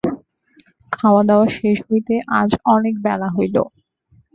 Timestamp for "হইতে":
1.87-2.15